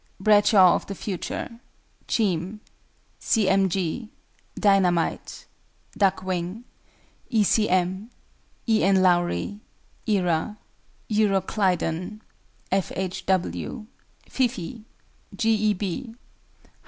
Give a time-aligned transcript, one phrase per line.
[0.19, 1.59] BRADSHAW OF THE FUTURE.
[2.07, 2.59] CHEAM.
[3.19, 3.47] C.
[3.47, 3.69] M.
[3.69, 4.09] G.
[4.59, 5.45] DINAH MITE.
[5.95, 6.63] DUCKWING.
[7.29, 7.43] E.
[7.43, 7.69] C.
[7.69, 8.09] M.
[8.67, 8.83] E.
[8.83, 9.03] N.
[9.03, 9.59] Lowry.
[10.07, 10.57] ERA.
[11.07, 12.23] EUROCLYDON.
[12.71, 12.91] F.
[12.95, 13.27] H.
[13.27, 13.85] W.
[14.27, 14.85] FIFEE.
[15.35, 15.75] G.
[15.79, 16.15] E.